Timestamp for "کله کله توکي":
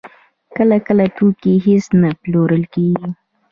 0.55-1.53